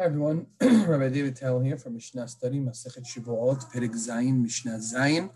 Hi 0.00 0.06
everyone, 0.06 0.46
Rabbi 0.62 1.10
David 1.10 1.36
Tell 1.36 1.60
here 1.60 1.76
from 1.76 1.92
Mishnah 1.92 2.26
Study, 2.26 2.58
Masechet 2.58 3.04
Shavuot, 3.04 3.70
Perek 3.70 3.92
Zayin, 3.92 4.40
Mishnah 4.40 4.78
Zayin. 4.78 5.28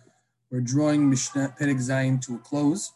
We're 0.50 0.62
drawing 0.62 1.10
Mishnah 1.10 1.54
Perek 1.60 1.76
Zayin 1.76 2.18
to 2.22 2.36
a 2.36 2.38
close 2.38 2.92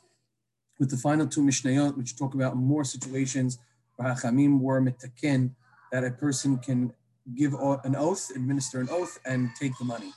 with 0.79 0.89
the 0.89 0.97
final 0.97 1.27
two 1.27 1.43
Mishnayot, 1.43 1.95
which 1.99 2.17
talk 2.17 2.33
about 2.33 2.57
more 2.57 2.85
situations 2.85 3.59
where 3.97 4.09
Hachamim 4.15 4.61
were 4.61 4.81
mitaken, 4.81 5.51
that 5.93 6.05
a 6.05 6.11
person 6.11 6.57
can 6.57 6.95
give 7.35 7.53
an 7.53 7.95
oath, 7.95 8.31
administer 8.35 8.81
an 8.81 8.89
oath, 8.91 9.19
and 9.27 9.51
take 9.61 9.77
the 9.77 9.85
money. 9.85 10.13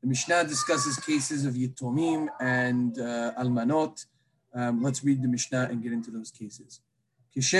The 0.00 0.06
Mishnah 0.06 0.44
discusses 0.44 0.96
cases 0.98 1.44
of 1.44 1.54
Yitomim 1.54 2.28
and 2.40 2.96
uh, 3.00 3.32
Almanot. 3.36 4.06
Um, 4.54 4.80
let's 4.80 5.02
read 5.02 5.22
the 5.24 5.28
Mishnah 5.28 5.66
and 5.72 5.82
get 5.82 5.92
into 5.92 6.12
those 6.12 6.30
cases. 6.30 6.82
Just 7.36 7.52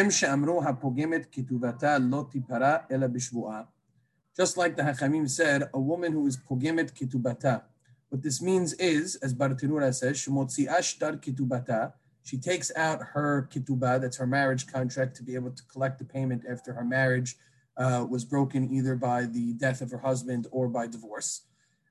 like 4.57 4.77
the 4.77 4.83
Hachamim 4.83 5.29
said, 5.29 5.69
a 5.75 5.81
woman 5.81 6.13
who 6.13 6.27
is 6.29 6.37
pogemet 6.37 6.93
kitubata. 6.93 7.63
What 8.09 8.23
this 8.23 8.41
means 8.41 8.75
is, 8.75 9.17
as 9.17 9.35
Bartenura 9.35 9.93
says, 9.93 10.19
shemotzi'a 10.19 10.79
ashtar 10.79 11.21
kitubata. 11.21 11.93
she 12.23 12.39
takes 12.39 12.71
out 12.77 13.03
her 13.15 13.49
kituba, 13.53 14.01
that's 14.01 14.17
her 14.19 14.29
marriage 14.29 14.69
contract, 14.69 15.17
to 15.17 15.25
be 15.25 15.35
able 15.35 15.51
to 15.51 15.63
collect 15.65 15.99
the 15.99 16.05
payment 16.05 16.45
after 16.49 16.73
her 16.73 16.85
marriage 16.85 17.37
uh, 17.77 18.07
was 18.09 18.25
broken 18.25 18.73
either 18.73 18.95
by 18.95 19.25
the 19.25 19.55
death 19.55 19.81
of 19.81 19.91
her 19.91 19.99
husband 19.99 20.47
or 20.53 20.69
by 20.69 20.87
divorce. 20.87 21.47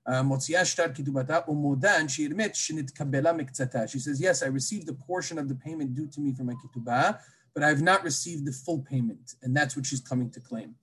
Uh, 0.05 0.23
Motzi'a 0.23 0.65
shtar 0.65 0.87
ketubata 0.87 1.45
umodan, 1.49 2.09
she 2.09 2.23
admits, 2.23 2.61
shenit 2.61 2.93
kabela. 2.93 3.89
She 3.89 3.99
says, 3.99 4.21
yes, 4.21 4.41
I 4.41 4.45
received 4.47 4.87
a 4.87 4.93
portion 4.93 5.37
of 5.37 5.49
the 5.49 5.55
payment 5.55 5.93
due 5.93 6.07
to 6.07 6.21
me 6.21 6.33
from 6.33 6.45
my 6.45 6.53
kituba 6.53 7.19
but 7.53 7.63
I 7.63 7.69
have 7.69 7.81
not 7.81 8.03
received 8.03 8.45
the 8.45 8.51
full 8.51 8.79
payment. 8.79 9.35
And 9.41 9.55
that's 9.55 9.75
what 9.75 9.85
she's 9.85 10.01
coming 10.01 10.29
to 10.31 10.39
claim. 10.39 10.75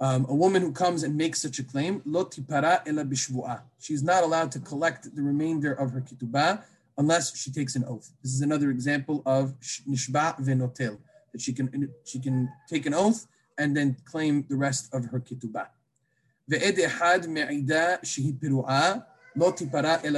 Um, 0.00 0.26
a 0.28 0.34
woman 0.34 0.62
who 0.62 0.72
comes 0.72 1.04
and 1.04 1.16
makes 1.16 1.40
such 1.40 1.60
a 1.60 1.62
claim, 1.62 2.02
lo 2.04 2.24
tipara 2.24 2.82
ela 2.86 3.04
bishvu'ah. 3.04 3.60
She's 3.78 4.02
not 4.02 4.24
allowed 4.24 4.50
to 4.52 4.58
collect 4.58 5.14
the 5.14 5.22
remainder 5.22 5.72
of 5.72 5.92
her 5.92 6.00
ketubah 6.00 6.62
unless 6.98 7.36
she 7.36 7.52
takes 7.52 7.76
an 7.76 7.84
oath. 7.84 8.10
This 8.22 8.32
is 8.32 8.40
another 8.40 8.70
example 8.70 9.22
of 9.24 9.54
nishba 9.88 10.40
venotel, 10.40 10.98
that 11.30 11.40
she 11.40 11.52
can, 11.52 11.90
she 12.04 12.18
can 12.18 12.50
take 12.68 12.84
an 12.86 12.94
oath 12.94 13.28
and 13.58 13.76
then 13.76 13.96
claim 14.04 14.44
the 14.48 14.56
rest 14.56 14.92
of 14.92 15.04
her 15.06 15.20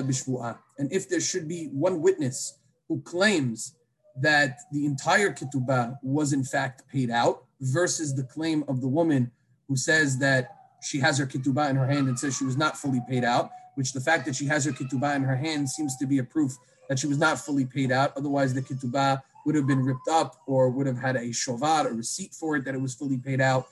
bishvu'ah. 0.02 0.58
And 0.78 0.90
if 0.92 1.08
there 1.10 1.20
should 1.20 1.46
be 1.46 1.66
one 1.66 2.00
witness 2.00 2.58
who 2.88 3.02
claims 3.02 3.74
that 4.20 4.60
the 4.72 4.86
entire 4.86 5.32
ketubah 5.32 5.98
was 6.02 6.32
in 6.32 6.44
fact 6.44 6.88
paid 6.88 7.10
out 7.10 7.44
versus 7.60 8.14
the 8.14 8.22
claim 8.22 8.64
of 8.68 8.80
the 8.80 8.88
woman 8.88 9.30
who 9.68 9.76
says 9.76 10.18
that 10.18 10.56
she 10.82 11.00
has 11.00 11.18
her 11.18 11.26
ketubah 11.26 11.70
in 11.70 11.76
her 11.76 11.86
hand 11.86 12.08
and 12.08 12.18
says 12.18 12.36
she 12.36 12.44
was 12.44 12.56
not 12.56 12.76
fully 12.76 13.00
paid 13.08 13.24
out, 13.24 13.50
which 13.74 13.92
the 13.92 14.00
fact 14.00 14.26
that 14.26 14.36
she 14.36 14.46
has 14.46 14.64
her 14.64 14.72
ketubah 14.72 15.16
in 15.16 15.22
her 15.22 15.36
hand 15.36 15.68
seems 15.68 15.96
to 15.96 16.06
be 16.06 16.18
a 16.18 16.24
proof 16.24 16.56
that 16.88 16.98
she 16.98 17.06
was 17.06 17.18
not 17.18 17.38
fully 17.38 17.64
paid 17.64 17.90
out. 17.90 18.12
Otherwise, 18.16 18.52
the 18.52 18.60
ketubah 18.60 19.22
would 19.46 19.54
have 19.54 19.66
been 19.66 19.82
ripped 19.82 20.08
up 20.10 20.42
or 20.46 20.68
would 20.70 20.86
have 20.86 20.98
had 20.98 21.16
a 21.16 21.28
shovar, 21.30 21.86
a 21.86 21.92
receipt 21.92 22.34
for 22.34 22.56
it 22.56 22.64
that 22.64 22.74
it 22.74 22.80
was 22.80 22.94
fully 22.94 23.18
paid 23.18 23.40
out. 23.40 23.66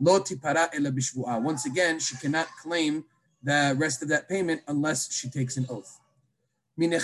Lo 0.00 0.16
ela 0.16 0.90
bishvu'ah. 0.90 1.40
Once 1.42 1.66
again, 1.66 2.00
she 2.00 2.16
cannot 2.16 2.48
claim 2.62 3.04
the 3.42 3.74
rest 3.78 4.02
of 4.02 4.08
that 4.08 4.28
payment 4.28 4.62
unless 4.68 5.12
she 5.12 5.28
takes 5.28 5.56
an 5.56 5.66
oath. 5.68 6.00
Whether 6.76 6.98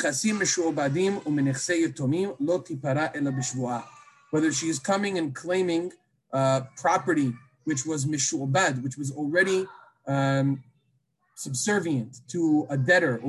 she 4.53 4.69
is 4.69 4.79
coming 4.79 5.19
and 5.19 5.35
claiming 5.35 5.93
uh, 6.33 6.61
property 6.77 7.33
which 7.65 7.85
was 7.87 8.07
mishu'bad, 8.07 8.83
which 8.83 8.97
was 8.97 9.13
already 9.13 9.67
um, 10.07 10.63
subservient 11.37 12.19
to 12.29 12.67
a 12.69 12.77
debtor, 12.77 13.21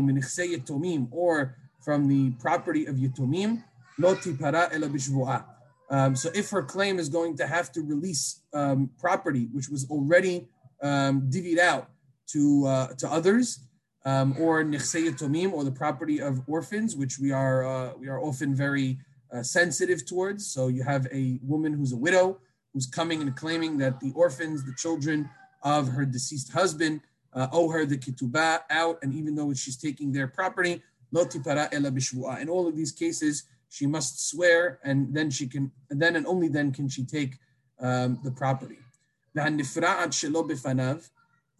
or 1.11 1.55
from 1.79 2.07
the 2.07 2.31
property 2.39 2.85
of 2.85 2.95
yatomim, 2.95 3.63
lo 3.99 4.15
tipara 4.15 4.73
ela 4.73 4.87
bishvu'ah. 4.87 5.43
Um, 5.91 6.15
so 6.15 6.31
if 6.33 6.49
her 6.51 6.63
claim 6.63 6.99
is 6.99 7.09
going 7.09 7.35
to 7.37 7.45
have 7.45 7.71
to 7.73 7.81
release 7.81 8.39
um, 8.53 8.89
property 8.97 9.49
which 9.51 9.69
was 9.69 9.87
already 9.89 10.47
um, 10.81 11.29
divvied 11.29 11.59
out 11.59 11.89
to 12.27 12.65
uh, 12.65 12.87
to 12.95 13.11
others, 13.11 13.59
um, 14.05 14.35
or 14.39 14.63
yatomim, 14.63 15.53
or 15.53 15.63
the 15.63 15.71
property 15.71 16.19
of 16.21 16.41
orphans, 16.47 16.95
which 16.95 17.19
we 17.19 17.31
are 17.31 17.65
uh, 17.65 17.93
we 17.97 18.07
are 18.07 18.19
often 18.19 18.55
very 18.55 18.97
uh, 19.31 19.43
sensitive 19.43 20.05
towards. 20.05 20.47
So 20.47 20.67
you 20.67 20.83
have 20.83 21.07
a 21.11 21.39
woman 21.43 21.73
who's 21.73 21.93
a 21.93 21.97
widow 21.97 22.39
who's 22.73 22.85
coming 22.85 23.21
and 23.21 23.35
claiming 23.35 23.77
that 23.77 23.99
the 23.99 24.11
orphans, 24.15 24.63
the 24.63 24.73
children 24.77 25.29
of 25.61 25.89
her 25.89 26.05
deceased 26.05 26.51
husband, 26.53 27.01
uh, 27.33 27.47
owe 27.51 27.69
her 27.69 27.85
the 27.85 27.97
ketubah 27.97 28.61
out, 28.69 28.97
and 29.03 29.13
even 29.13 29.35
though 29.35 29.53
she's 29.53 29.77
taking 29.77 30.11
their 30.11 30.27
property, 30.27 30.81
ela 31.13 31.25
bishvuah. 31.25 32.39
In 32.41 32.49
all 32.49 32.67
of 32.67 32.75
these 32.75 32.91
cases, 32.91 33.43
she 33.69 33.85
must 33.85 34.29
swear, 34.29 34.79
and 34.83 35.13
then 35.13 35.29
she 35.29 35.47
can, 35.47 35.71
and 35.89 36.01
then 36.01 36.15
and 36.15 36.25
only 36.25 36.47
then 36.47 36.71
can 36.71 36.89
she 36.89 37.03
take 37.05 37.37
um, 37.79 38.19
the 38.23 38.31
property 38.31 38.77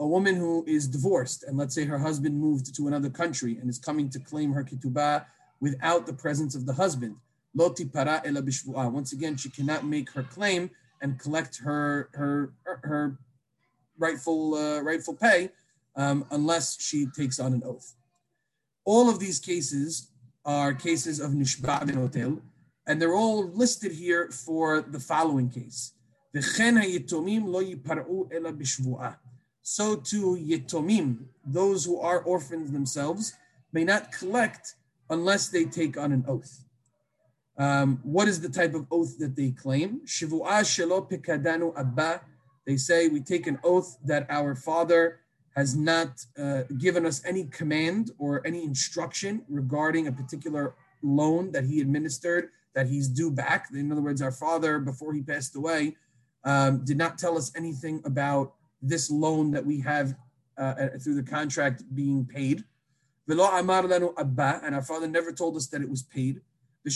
a 0.02 0.08
woman 0.08 0.36
who 0.36 0.66
is 0.68 0.88
divorced 0.88 1.44
and 1.44 1.56
let's 1.58 1.76
say 1.76 1.86
her 1.86 2.00
husband 2.00 2.36
moved 2.36 2.76
to 2.76 2.88
another 2.88 3.10
country 3.10 3.60
and 3.62 3.70
is 3.70 3.78
coming 3.78 4.10
to 4.10 4.20
claim 4.20 4.52
her 4.52 4.64
ketubah 4.64 5.24
without 5.60 6.08
the 6.08 6.14
presence 6.14 6.56
of 6.56 6.66
the 6.66 6.74
husband. 6.74 7.16
Lo 7.54 7.70
tipara 7.70 8.20
ela 8.26 8.42
Once 8.90 9.14
again, 9.14 9.38
she 9.38 9.50
cannot 9.50 9.86
make 9.86 10.10
her 10.12 10.24
claim 10.24 10.72
and 11.02 11.20
collect 11.20 11.60
her 11.60 12.10
her 12.14 12.52
her 12.66 13.20
rightful 14.00 14.56
uh, 14.56 14.82
rightful 14.82 15.14
pay 15.14 15.52
um, 15.96 16.26
unless 16.32 16.82
she 16.82 17.06
takes 17.16 17.40
on 17.40 17.54
an 17.54 17.62
oath. 17.64 17.94
All 18.86 19.08
of 19.08 19.20
these 19.20 19.40
cases 19.40 20.10
are 20.44 20.74
cases 20.74 21.20
of 21.20 21.32
nishba 21.32 21.84
venotel, 21.84 22.42
and 22.88 23.00
they're 23.00 23.14
all 23.14 23.48
listed 23.50 23.92
here 23.92 24.30
for 24.32 24.82
the 24.82 25.00
following 25.00 25.50
case 25.50 25.94
so 29.62 29.96
too 29.96 30.38
yetomim, 30.42 31.26
those 31.46 31.86
who 31.86 32.00
are 32.00 32.22
orphans 32.22 32.72
themselves, 32.72 33.34
may 33.72 33.84
not 33.84 34.12
collect 34.12 34.76
unless 35.10 35.50
they 35.50 35.66
take 35.66 35.98
on 35.98 36.12
an 36.12 36.26
oath. 36.28 36.64
Um, 37.58 38.00
what 38.04 38.28
is 38.28 38.42
the 38.42 38.50
type 38.50 38.74
of 38.74 38.88
oath 38.92 39.18
that 39.20 39.36
they 39.36 39.52
claim? 39.52 40.02
Abba. 41.78 42.22
They 42.66 42.78
say 42.78 43.08
we 43.08 43.20
take 43.22 43.48
an 43.48 43.60
oath 43.64 43.98
that 44.06 44.28
our 44.30 44.56
father 44.56 45.20
has 45.56 45.76
not 45.76 46.26
uh, 46.38 46.64
given 46.78 47.06
us 47.06 47.22
any 47.26 47.46
command 47.46 48.12
or 48.18 48.46
any 48.48 48.64
instruction 48.64 49.44
regarding 49.50 50.08
a 50.08 50.12
particular 50.12 50.76
loan 51.04 51.52
that 51.52 51.66
he 51.66 51.82
administered 51.82 52.50
that 52.74 52.88
he's 52.88 53.08
due 53.08 53.32
back. 53.32 53.68
In 53.74 53.92
other 53.92 54.02
words, 54.02 54.22
our 54.22 54.32
father, 54.32 54.80
before 54.80 55.14
he 55.14 55.22
passed 55.22 55.56
away, 55.56 55.98
um, 56.46 56.84
did 56.86 56.98
not 56.98 57.18
tell 57.18 57.38
us 57.38 57.52
anything 57.56 58.02
about 58.06 58.54
this 58.82 59.10
loan 59.12 59.52
that 59.52 59.66
we 59.66 59.80
have 59.82 60.16
uh, 60.58 60.62
uh 60.62 60.90
through 61.00 61.16
the 61.16 61.24
contract 61.24 61.84
being 61.94 62.26
paid. 62.26 62.64
And 63.28 63.40
our 63.40 64.82
father 64.82 65.08
never 65.08 65.32
told 65.32 65.56
us 65.56 65.68
that 65.68 65.82
it 65.82 65.90
was 65.90 66.04
paid. 66.04 66.42
And 66.84 66.94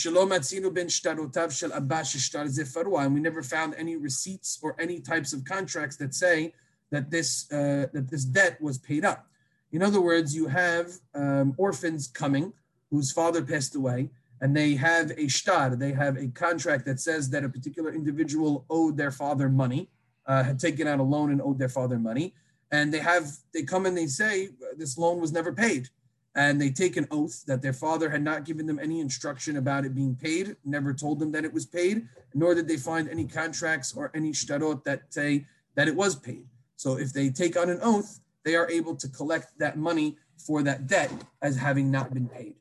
we 3.13 3.21
never 3.21 3.43
found 3.43 3.75
any 3.77 3.95
receipts 3.95 4.59
or 4.61 4.75
any 4.79 4.99
types 4.99 5.31
of 5.31 5.45
contracts 5.45 5.95
that 5.97 6.13
say 6.15 6.53
that 6.91 7.11
this 7.11 7.51
uh, 7.51 7.87
that 7.93 8.09
this 8.09 8.25
debt 8.25 8.59
was 8.61 8.77
paid 8.77 9.05
up. 9.05 9.27
In 9.71 9.83
other 9.83 10.01
words, 10.01 10.35
you 10.35 10.47
have 10.47 10.91
um, 11.13 11.53
orphans 11.57 12.07
coming 12.07 12.53
whose 12.89 13.11
father 13.11 13.43
passed 13.43 13.75
away, 13.75 14.09
and 14.41 14.55
they 14.55 14.75
have 14.75 15.11
a 15.17 15.27
shtar, 15.27 15.75
they 15.75 15.91
have 15.91 16.17
a 16.17 16.27
contract 16.29 16.85
that 16.85 16.99
says 16.99 17.29
that 17.29 17.43
a 17.43 17.49
particular 17.49 17.91
individual 17.93 18.65
owed 18.69 18.97
their 18.97 19.11
father 19.11 19.49
money 19.49 19.89
uh, 20.27 20.43
had 20.43 20.59
taken 20.59 20.87
out 20.87 20.99
a 20.99 21.03
loan 21.03 21.31
and 21.31 21.41
owed 21.41 21.59
their 21.59 21.69
father 21.69 21.99
money, 21.99 22.33
and 22.71 22.93
they 22.93 22.99
have 22.99 23.29
they 23.53 23.63
come 23.63 23.85
and 23.85 23.97
they 23.97 24.07
say 24.07 24.49
this 24.77 24.97
loan 24.97 25.19
was 25.19 25.31
never 25.31 25.51
paid, 25.51 25.89
and 26.35 26.59
they 26.59 26.69
take 26.69 26.97
an 26.97 27.07
oath 27.11 27.45
that 27.45 27.61
their 27.61 27.73
father 27.73 28.09
had 28.09 28.23
not 28.23 28.43
given 28.43 28.65
them 28.65 28.79
any 28.79 28.99
instruction 28.99 29.57
about 29.57 29.85
it 29.85 29.95
being 29.95 30.15
paid, 30.15 30.55
never 30.65 30.93
told 30.93 31.19
them 31.19 31.31
that 31.31 31.45
it 31.45 31.53
was 31.53 31.65
paid, 31.65 32.07
nor 32.33 32.53
did 32.53 32.67
they 32.67 32.77
find 32.77 33.09
any 33.09 33.25
contracts 33.25 33.95
or 33.95 34.11
any 34.13 34.31
shtarot 34.31 34.83
that 34.83 35.01
say 35.09 35.45
that 35.75 35.87
it 35.87 35.95
was 35.95 36.15
paid. 36.15 36.45
So 36.75 36.97
if 36.97 37.13
they 37.13 37.29
take 37.29 37.57
on 37.57 37.69
an 37.69 37.79
oath, 37.81 38.19
they 38.43 38.55
are 38.55 38.69
able 38.69 38.95
to 38.95 39.07
collect 39.09 39.57
that 39.59 39.77
money 39.77 40.17
for 40.37 40.61
that 40.63 40.87
debt 40.87 41.11
as 41.41 41.55
having 41.55 41.89
not 41.89 42.13
been 42.13 42.27
paid. 42.27 42.55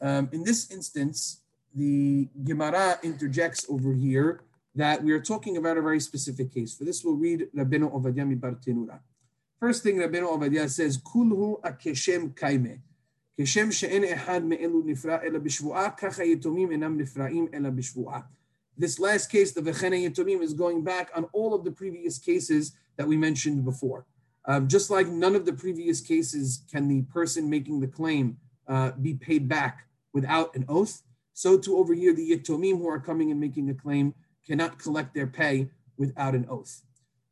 Um, 0.00 0.28
in 0.32 0.44
this 0.44 0.70
instance, 0.70 1.40
the 1.74 2.28
Gemara 2.44 2.98
interjects 3.02 3.66
over 3.68 3.92
here 3.92 4.40
that 4.77 5.03
we 5.03 5.11
are 5.11 5.19
talking 5.19 5.57
about 5.57 5.77
a 5.77 5.81
very 5.81 5.99
specific 5.99 6.53
case. 6.53 6.73
For 6.73 6.83
this, 6.83 7.03
we'll 7.03 7.15
read 7.15 7.47
Rabbeinu 7.55 7.91
Ovadia 7.93 8.25
Mibar 8.25 8.63
Tenura. 8.63 8.99
First 9.59 9.83
thing 9.83 9.97
Rabbeinu 9.97 10.27
Ovadia 10.27 10.69
says, 10.69 10.97
Kulhu 10.97 11.61
akeshem 11.61 12.33
kaime. 12.33 12.79
כשם 13.37 13.71
שאין 13.71 14.03
אחד 14.03 14.45
מאלו 14.45 14.81
נפרע 14.85 15.21
אלא 15.23 15.39
בשבועה, 15.39 15.89
ככה 15.91 16.23
יתומים 16.23 16.71
אינם 16.71 16.97
נפרעים 16.97 17.47
אלא 17.53 17.69
בשבועה. 17.69 18.21
This 18.77 18.99
last 18.99 19.29
case, 19.29 19.51
the 19.51 19.61
Vechene 19.61 20.07
Yetomim, 20.07 20.41
is 20.41 20.53
going 20.53 20.83
back 20.83 21.11
on 21.15 21.25
all 21.33 21.53
of 21.53 21.63
the 21.63 21.71
previous 21.71 22.17
cases 22.17 22.73
that 22.97 23.07
we 23.07 23.17
mentioned 23.17 23.65
before. 23.65 24.05
Um, 24.45 24.67
just 24.67 24.89
like 24.89 25.07
none 25.07 25.35
of 25.35 25.45
the 25.45 25.53
previous 25.53 26.01
cases 26.01 26.63
can 26.71 26.87
the 26.87 27.01
person 27.03 27.49
making 27.49 27.79
the 27.79 27.87
claim 27.87 28.37
uh, 28.67 28.91
be 29.01 29.13
paid 29.13 29.47
back 29.47 29.87
without 30.13 30.55
an 30.55 30.65
oath, 30.67 31.01
so 31.33 31.57
to 31.57 31.77
over 31.77 31.93
here, 31.93 32.13
the 32.13 32.31
Yitomim 32.31 32.77
who 32.77 32.87
are 32.87 32.99
coming 32.99 33.31
and 33.31 33.39
making 33.39 33.69
a 33.69 33.73
claim 33.73 34.13
cannot 34.48 34.78
collect 34.78 35.14
their 35.14 35.26
pay 35.26 35.68
without 35.96 36.34
an 36.34 36.46
oath. 36.48 36.82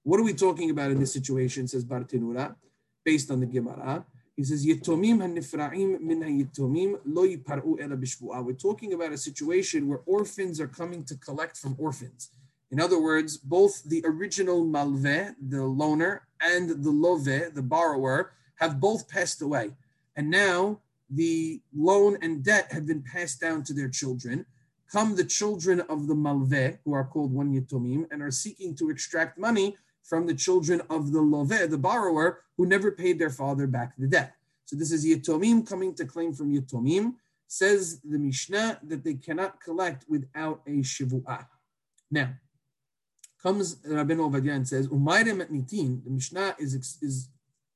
What 0.03 0.21
are 0.21 0.25
we 0.25 0.35
talking 0.35 0.71
about 0.71 0.91
in 0.91 1.01
this 1.01 1.13
situation, 1.13 1.67
says 1.67 1.85
Bartenura, 1.85 2.55
based 3.05 3.31
on 3.31 3.41
the 3.41 3.47
Gemara? 3.47 4.05
He 4.37 4.45
says, 4.45 4.67
Yitomim 4.67 5.19
hanifra'im 5.19 6.01
min 6.01 6.21
yitomim 6.21 7.01
lo 7.07 7.27
yipar'u 7.27 7.81
ela 7.81 7.97
bishvu'ah. 7.97 8.45
We're 8.45 8.53
talking 8.53 8.93
about 8.93 9.13
a 9.13 9.19
situation 9.19 9.89
where 9.89 10.03
orphans 10.05 10.61
are 10.61 10.69
coming 10.69 11.05
to 11.05 11.17
collect 11.17 11.57
from 11.57 11.75
orphans. 11.79 12.31
In 12.71 12.81
other 12.81 13.01
words, 13.01 13.39
both 13.39 13.83
the 13.85 14.03
original 14.05 14.65
malveh, 14.65 15.35
the 15.41 15.57
loaner, 15.57 16.21
and 16.43 16.69
the 16.69 16.91
loveh, 16.91 17.55
the 17.55 17.63
borrower, 17.63 18.33
have 18.57 18.79
both 18.79 19.09
passed 19.09 19.41
away. 19.41 19.71
And 20.17 20.31
now 20.31 20.81
the 21.09 21.61
loan 21.75 22.19
and 22.21 22.45
debt 22.45 22.73
have 22.73 22.87
been 22.87 23.03
passed 23.03 23.41
down 23.41 23.63
to 23.65 23.73
their 23.73 23.89
children. 23.89 24.45
Come 24.91 25.17
the 25.17 25.25
children 25.25 25.81
of 25.81 26.06
the 26.06 26.15
malveh, 26.15 26.79
who 26.85 26.93
are 26.93 27.05
called 27.05 27.33
one 27.33 27.67
and 28.11 28.23
are 28.23 28.31
seeking 28.31 28.75
to 28.77 28.91
extract 28.91 29.37
money 29.38 29.77
from 30.05 30.27
the 30.27 30.35
children 30.35 30.81
of 30.88 31.12
the 31.12 31.19
loveh, 31.19 31.69
the 31.69 31.79
borrower, 31.79 32.43
who 32.56 32.67
never 32.67 32.93
paid 32.93 33.19
their 33.19 33.31
father 33.31 33.67
back 33.67 33.94
the 33.99 34.06
debt. 34.06 34.35
So 34.65 34.77
this 34.77 34.93
is 34.93 35.05
yitomim 35.05 35.67
coming 35.69 35.94
to 35.94 36.05
claim 36.05 36.33
from 36.33 36.53
yitomim. 36.53 37.15
Says 37.49 38.00
the 38.00 38.19
Mishnah 38.19 38.81
that 38.85 39.05
they 39.05 39.15
cannot 39.15 39.61
collect 39.61 40.05
without 40.09 40.62
a 40.67 40.83
shivu'ah. 40.83 41.47
Now, 42.11 42.35
comes 43.41 43.77
Rabbeinu 43.77 44.29
Ovadia 44.29 44.55
and 44.55 44.67
says, 44.67 44.89
Umayre 44.89 45.32
matnitin, 45.32 46.03
the 46.05 46.11
Mishnah 46.11 46.56
is, 46.59 46.75
is 47.00 47.29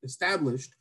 established 0.02 0.74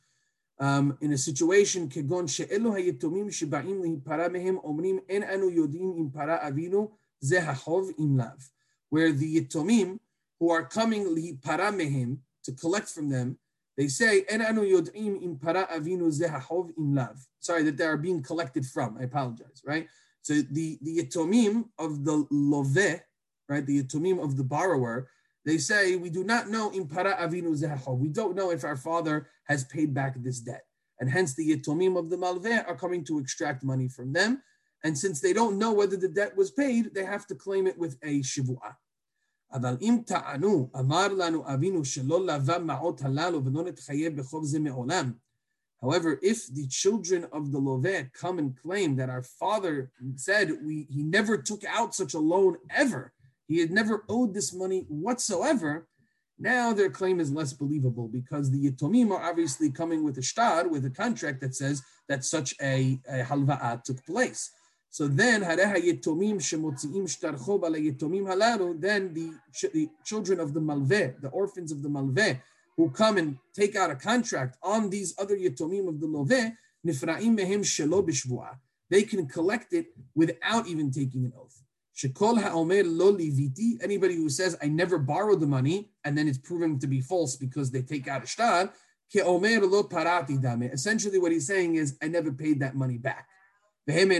um, 0.60 0.96
in 1.00 1.12
a 1.12 1.18
situation 1.18 1.88
kegon 1.88 2.28
she'elu 2.28 2.70
hayetumim 2.70 3.28
shebaim 3.30 3.80
lihipara 3.80 4.28
mehem 4.28 4.62
omrim 4.62 5.00
en 5.08 5.22
anu 5.24 5.50
yodim 5.50 5.98
im 5.98 6.10
para 6.10 6.38
avinu 6.44 6.90
zehachov 7.24 7.90
im 7.98 8.18
lav, 8.18 8.50
where 8.90 9.10
the 9.10 9.40
yetumim 9.40 9.98
who 10.38 10.50
are 10.50 10.64
coming 10.64 11.04
lihipara 11.06 11.74
mehem 11.74 12.18
to 12.44 12.52
collect 12.52 12.88
from 12.88 13.08
them, 13.08 13.38
they 13.76 13.88
say 13.88 14.24
en 14.28 14.42
anu 14.42 14.60
yodim 14.60 15.22
im 15.22 15.36
para 15.36 15.66
avinu 15.72 16.12
zehachov 16.12 16.70
im 16.76 16.94
lav. 16.94 17.18
Sorry 17.40 17.62
that 17.62 17.78
they 17.78 17.84
are 17.84 17.96
being 17.96 18.22
collected 18.22 18.66
from. 18.66 18.98
I 19.00 19.04
apologize. 19.04 19.62
Right. 19.64 19.88
So 20.20 20.34
the 20.34 20.78
the 20.82 20.98
yetumim 20.98 21.70
of 21.78 22.04
the 22.04 22.24
loveh, 22.30 23.00
right, 23.48 23.64
the 23.64 23.82
yetumim 23.82 24.22
of 24.22 24.36
the 24.36 24.44
borrower, 24.44 25.08
they 25.45 25.57
say, 25.57 25.95
we 25.95 26.09
do 26.09 26.23
not 26.23 26.49
know 26.49 26.71
in 26.71 26.87
para 26.87 27.15
avinu 27.15 27.55
zehachov. 27.55 27.99
We 27.99 28.09
don't 28.09 28.35
know 28.35 28.51
if 28.51 28.63
our 28.63 28.75
father 28.75 29.29
has 29.43 29.63
paid 29.65 29.93
back 29.93 30.15
this 30.17 30.39
debt. 30.39 30.65
And 30.99 31.09
hence 31.09 31.35
the 31.35 31.55
yitomim 31.55 31.97
of 31.97 32.09
the 32.09 32.17
malveh 32.17 32.67
are 32.67 32.75
coming 32.75 33.03
to 33.05 33.19
extract 33.19 33.63
money 33.63 33.87
from 33.87 34.13
them. 34.13 34.41
And 34.83 34.97
since 34.97 35.21
they 35.21 35.33
don't 35.33 35.57
know 35.57 35.73
whether 35.73 35.97
the 35.97 36.07
debt 36.07 36.35
was 36.35 36.51
paid, 36.51 36.93
they 36.93 37.05
have 37.05 37.27
to 37.27 37.35
claim 37.35 37.67
it 37.67 37.77
with 37.77 37.97
a 38.03 38.21
shivu'ah. 38.21 38.75
אבל 39.53 39.77
אם 39.81 39.97
טענו, 40.05 40.69
אמר 40.79 41.07
לנו 41.07 41.53
אבינו 41.53 41.85
שלא 41.85 42.25
לווה 42.25 42.59
מעות 42.59 43.01
הללו 43.01 43.45
ולא 43.45 43.63
נתחייב 43.63 44.17
בחוב 44.17 44.45
זה 44.45 44.59
מעולם. 44.59 45.13
However, 45.81 46.17
if 46.21 46.47
the 46.47 46.67
children 46.67 47.25
of 47.31 47.51
the 47.51 47.59
Loveh 47.59 48.11
come 48.13 48.39
and 48.39 48.57
claim 48.57 48.95
that 48.95 49.09
our 49.09 49.21
father 49.21 49.91
said 50.15 50.51
we, 50.63 50.87
he 50.89 51.03
never 51.03 51.37
took 51.37 51.63
out 51.65 51.93
such 51.93 52.13
a 52.15 52.19
loan 52.19 52.57
ever, 52.69 53.13
he 53.50 53.58
had 53.58 53.72
never 53.72 54.04
owed 54.08 54.32
this 54.32 54.54
money 54.54 54.86
whatsoever. 54.88 55.88
Now 56.38 56.72
their 56.72 56.88
claim 56.88 57.18
is 57.18 57.32
less 57.32 57.52
believable 57.52 58.06
because 58.06 58.48
the 58.48 58.70
Yitomim 58.70 59.10
are 59.10 59.20
obviously 59.28 59.72
coming 59.72 60.04
with 60.04 60.16
a 60.18 60.22
shtar, 60.22 60.68
with 60.68 60.84
a 60.86 60.90
contract 60.90 61.40
that 61.40 61.56
says 61.56 61.82
that 62.08 62.24
such 62.24 62.54
a, 62.62 63.00
a 63.08 63.24
halva'a 63.24 63.82
took 63.82 64.06
place. 64.06 64.52
So 64.90 65.08
then, 65.08 65.40
then 65.40 65.58
the, 69.14 69.34
the 69.74 69.88
children 70.04 70.40
of 70.40 70.54
the 70.54 70.60
malveh, 70.60 71.20
the 71.20 71.28
orphans 71.30 71.72
of 71.72 71.82
the 71.82 71.88
malveh, 71.88 72.40
who 72.76 72.88
come 72.90 73.18
and 73.18 73.36
take 73.52 73.74
out 73.74 73.90
a 73.90 73.96
contract 73.96 74.58
on 74.62 74.90
these 74.90 75.12
other 75.18 75.36
yitomim 75.36 75.88
of 75.88 76.00
the 76.00 76.06
loveh, 76.06 76.54
nifra'im 76.86 77.36
mehem 77.36 77.64
shelo 77.64 78.56
They 78.88 79.02
can 79.02 79.26
collect 79.26 79.72
it 79.72 79.86
without 80.14 80.68
even 80.68 80.92
taking 80.92 81.24
an 81.24 81.32
oath. 81.36 81.59
Shekol 82.00 82.40
ha'omer 82.40 82.82
lo 82.84 83.12
liviti, 83.12 83.82
anybody 83.82 84.14
who 84.14 84.30
says, 84.30 84.56
I 84.62 84.68
never 84.68 84.98
borrowed 84.98 85.40
the 85.40 85.46
money, 85.46 85.90
and 86.04 86.16
then 86.16 86.28
it's 86.28 86.38
proven 86.38 86.78
to 86.78 86.86
be 86.86 87.02
false 87.02 87.36
because 87.36 87.70
they 87.70 87.82
take 87.82 88.08
out 88.08 88.24
a 88.24 88.26
shtar, 88.26 88.72
lo 89.14 89.82
parati 89.82 90.38
dame. 90.38 90.62
Essentially 90.62 91.18
what 91.18 91.32
he's 91.32 91.46
saying 91.46 91.74
is, 91.74 91.98
I 92.02 92.08
never 92.08 92.32
paid 92.32 92.60
that 92.60 92.74
money 92.74 92.96
back. 92.96 93.26
And 93.86 94.10
they 94.10 94.16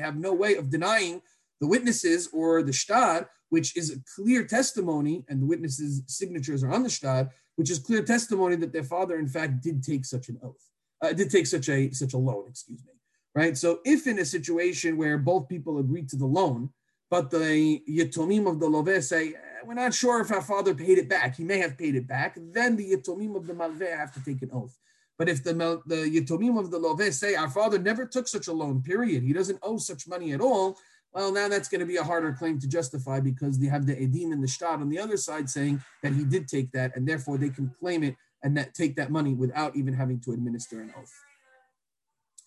have 0.00 0.16
no 0.16 0.32
way 0.32 0.56
of 0.56 0.70
denying 0.70 1.22
the 1.60 1.66
witnesses 1.66 2.28
or 2.32 2.62
the 2.64 2.72
shtar, 2.72 3.30
which 3.50 3.76
is 3.76 3.92
a 3.92 4.00
clear 4.16 4.44
testimony, 4.44 5.24
and 5.28 5.40
the 5.42 5.46
witnesses' 5.46 6.02
signatures 6.06 6.64
are 6.64 6.72
on 6.72 6.82
the 6.82 6.90
shtar, 6.90 7.30
which 7.56 7.70
is 7.70 7.78
clear 7.78 8.02
testimony 8.02 8.56
that 8.56 8.72
their 8.72 8.82
father, 8.82 9.18
in 9.18 9.28
fact, 9.28 9.62
did 9.62 9.84
take 9.84 10.04
such 10.04 10.28
an 10.30 10.40
oath, 10.42 10.70
uh, 11.02 11.12
did 11.12 11.30
take 11.30 11.46
such 11.46 11.68
a 11.68 11.92
such 11.92 12.14
a 12.14 12.18
loan. 12.18 12.46
Excuse 12.48 12.82
me 12.84 12.99
right? 13.40 13.56
So 13.56 13.80
if 13.86 14.06
in 14.06 14.18
a 14.18 14.24
situation 14.24 14.98
where 14.98 15.16
both 15.16 15.48
people 15.48 15.78
agree 15.78 16.02
to 16.02 16.16
the 16.16 16.26
loan, 16.26 16.68
but 17.08 17.30
the 17.30 17.82
yatomim 17.88 18.46
of 18.46 18.60
the 18.60 18.68
loveh 18.68 19.02
say, 19.02 19.28
eh, 19.28 19.60
we're 19.64 19.72
not 19.72 19.94
sure 19.94 20.20
if 20.20 20.30
our 20.30 20.42
father 20.42 20.74
paid 20.74 20.98
it 20.98 21.08
back, 21.08 21.36
he 21.36 21.44
may 21.44 21.56
have 21.56 21.78
paid 21.78 21.94
it 21.94 22.06
back, 22.06 22.36
then 22.36 22.76
the 22.76 22.92
yatomim 22.92 23.34
of 23.34 23.46
the 23.46 23.54
malveh 23.54 23.96
have 23.96 24.12
to 24.12 24.22
take 24.22 24.42
an 24.42 24.50
oath. 24.52 24.76
But 25.18 25.30
if 25.30 25.42
the, 25.42 25.54
the 25.86 26.02
yatomim 26.16 26.58
of 26.58 26.70
the 26.70 26.78
loveh 26.78 27.14
say, 27.14 27.34
our 27.34 27.48
father 27.48 27.78
never 27.78 28.04
took 28.04 28.28
such 28.28 28.46
a 28.46 28.52
loan, 28.52 28.82
period, 28.82 29.22
he 29.22 29.32
doesn't 29.32 29.58
owe 29.62 29.78
such 29.78 30.06
money 30.06 30.32
at 30.32 30.42
all, 30.42 30.76
well, 31.14 31.32
now 31.32 31.48
that's 31.48 31.68
going 31.68 31.80
to 31.80 31.86
be 31.86 31.96
a 31.96 32.04
harder 32.04 32.34
claim 32.34 32.60
to 32.60 32.68
justify 32.68 33.20
because 33.20 33.58
they 33.58 33.68
have 33.68 33.86
the 33.86 33.96
edim 33.96 34.32
and 34.34 34.42
the 34.44 34.48
shtar 34.48 34.74
on 34.74 34.90
the 34.90 34.98
other 34.98 35.16
side 35.16 35.48
saying 35.48 35.82
that 36.02 36.12
he 36.12 36.24
did 36.24 36.46
take 36.46 36.70
that, 36.72 36.94
and 36.94 37.08
therefore 37.08 37.38
they 37.38 37.48
can 37.48 37.74
claim 37.80 38.02
it 38.02 38.16
and 38.42 38.54
that 38.58 38.74
take 38.74 38.96
that 38.96 39.10
money 39.10 39.32
without 39.32 39.74
even 39.76 39.94
having 39.94 40.20
to 40.20 40.32
administer 40.32 40.82
an 40.82 40.92
oath. 40.96 41.14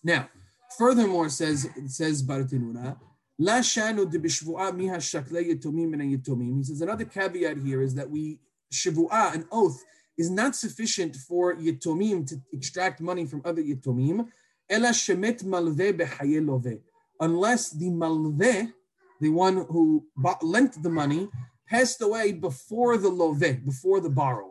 Now, 0.04 0.28
Furthermore, 0.78 1.28
says 1.28 1.68
says 1.86 2.22
Bartenura, 2.22 2.96
La 3.38 3.58
shanu 3.58 4.10
de 4.10 4.18
miha 4.18 5.00
shakle 5.00 5.42
yetomim 5.42 5.92
and 5.94 6.24
yetomim. 6.24 6.58
He 6.58 6.64
says 6.64 6.80
another 6.80 7.04
caveat 7.04 7.58
here 7.58 7.82
is 7.82 7.94
that 7.94 8.08
we 8.08 8.38
shivu'a, 8.72 9.34
an 9.34 9.46
oath, 9.50 9.82
is 10.16 10.30
not 10.30 10.54
sufficient 10.54 11.16
for 11.16 11.54
yetomim 11.56 12.26
to 12.28 12.36
extract 12.52 13.00
money 13.00 13.26
from 13.26 13.42
other 13.44 13.62
yetomim. 13.62 14.28
Ela 14.68 14.88
shemet 14.88 15.44
malve 15.44 15.98
behaye 15.98 16.46
love. 16.46 16.78
Unless 17.20 17.70
the 17.72 17.90
malve, 17.90 18.72
the 19.20 19.28
one 19.28 19.66
who 19.68 20.06
lent 20.42 20.82
the 20.82 20.90
money, 20.90 21.28
passed 21.68 22.02
away 22.02 22.32
before 22.32 22.96
the 22.98 23.08
love, 23.08 23.40
before 23.64 24.00
the 24.00 24.10
borrower. 24.10 24.50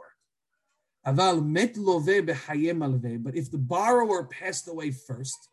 Aval 1.06 1.46
met 1.46 1.78
love 1.78 2.06
behaye 2.06 2.74
malve. 2.74 3.24
But 3.24 3.36
if 3.36 3.50
the 3.50 3.58
borrower 3.58 4.26
passed 4.26 4.68
away 4.68 4.92
first, 4.92 5.50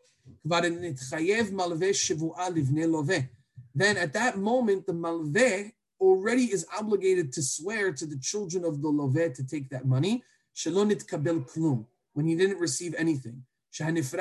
then 3.74 3.96
at 3.96 4.12
that 4.12 4.38
moment, 4.38 4.86
the 4.86 4.92
malveh 4.92 5.72
already 6.00 6.44
is 6.44 6.64
obligated 6.76 7.32
to 7.32 7.42
swear 7.42 7.92
to 7.92 8.06
the 8.06 8.18
children 8.18 8.64
of 8.64 8.82
the 8.82 8.88
loveh 8.88 9.34
to 9.34 9.46
take 9.46 9.70
that 9.70 9.86
money, 9.86 10.24
when 12.12 12.26
he 12.26 12.34
didn't 12.34 12.58
receive 12.58 12.92
anything. 12.98 13.44
Because 13.72 14.18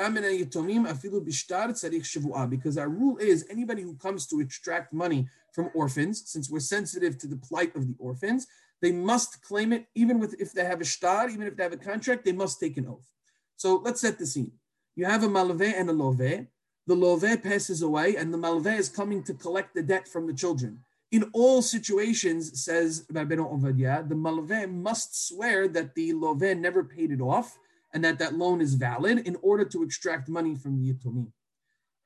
our 2.78 2.88
rule 2.88 3.18
is 3.18 3.44
anybody 3.50 3.82
who 3.82 3.96
comes 3.96 4.28
to 4.28 4.40
extract 4.40 4.92
money 4.92 5.26
from 5.52 5.70
orphans, 5.74 6.22
since 6.26 6.48
we're 6.48 6.60
sensitive 6.60 7.18
to 7.18 7.26
the 7.26 7.36
plight 7.36 7.74
of 7.74 7.88
the 7.88 7.96
orphans, 7.98 8.46
they 8.80 8.92
must 8.92 9.42
claim 9.42 9.72
it, 9.72 9.86
even 9.94 10.20
with 10.20 10.40
if 10.40 10.52
they 10.52 10.64
have 10.64 10.80
a 10.80 10.84
shtar, 10.84 11.28
even 11.28 11.48
if 11.48 11.56
they 11.56 11.64
have 11.64 11.72
a 11.72 11.76
contract, 11.76 12.24
they 12.24 12.32
must 12.32 12.60
take 12.60 12.76
an 12.76 12.86
oath. 12.86 13.10
So 13.56 13.82
let's 13.84 14.00
set 14.00 14.18
the 14.18 14.26
scene. 14.26 14.52
You 14.96 15.04
have 15.04 15.22
a 15.22 15.28
malveh 15.28 15.72
and 15.76 15.88
a 15.90 15.92
loveh. 15.92 16.46
The 16.86 16.96
loveh 16.96 17.42
passes 17.42 17.82
away, 17.82 18.16
and 18.16 18.32
the 18.32 18.38
malveh 18.38 18.78
is 18.78 18.88
coming 18.88 19.22
to 19.24 19.34
collect 19.34 19.74
the 19.74 19.82
debt 19.82 20.08
from 20.08 20.26
the 20.26 20.34
children. 20.34 20.80
In 21.12 21.30
all 21.32 21.60
situations, 21.62 22.64
says 22.64 23.04
Rabbeinu 23.12 23.52
Ovadia, 23.52 24.08
the 24.08 24.14
malveh 24.14 24.70
must 24.70 25.28
swear 25.28 25.68
that 25.68 25.94
the 25.94 26.12
loveh 26.12 26.58
never 26.58 26.84
paid 26.84 27.10
it 27.10 27.20
off 27.20 27.58
and 27.92 28.04
that 28.04 28.18
that 28.20 28.34
loan 28.34 28.60
is 28.60 28.74
valid 28.74 29.26
in 29.26 29.36
order 29.42 29.64
to 29.64 29.82
extract 29.82 30.28
money 30.28 30.54
from 30.54 30.76
the 30.76 30.92
yitomim. 30.92 31.32